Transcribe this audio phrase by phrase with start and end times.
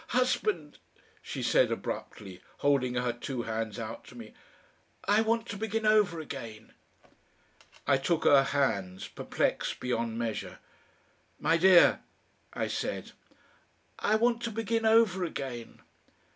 [0.07, 0.79] "Husband,"
[1.21, 4.33] she said abruptly, holding her two hands out to me,
[5.07, 6.73] "I want to begin over again!"
[7.85, 10.57] I took her hands, perplexed beyond measure.
[11.39, 11.99] "My dear!"
[12.51, 13.11] I said.
[13.99, 15.81] "I want to begin over again."